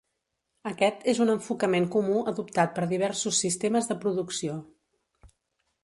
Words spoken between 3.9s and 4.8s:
de producció.